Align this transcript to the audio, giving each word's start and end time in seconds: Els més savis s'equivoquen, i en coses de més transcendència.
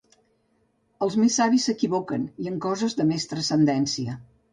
Els 1.07 1.17
més 1.23 1.35
savis 1.41 1.67
s'equivoquen, 1.69 2.23
i 2.45 2.49
en 2.53 2.57
coses 2.67 2.97
de 3.01 3.07
més 3.11 3.29
transcendència. 3.35 4.17